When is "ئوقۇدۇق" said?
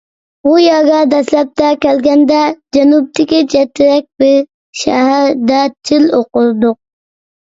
6.19-6.79